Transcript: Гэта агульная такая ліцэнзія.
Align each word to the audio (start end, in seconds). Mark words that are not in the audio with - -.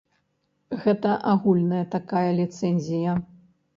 Гэта 0.85 1.11
агульная 1.33 1.81
такая 1.97 2.27
ліцэнзія. 2.41 3.11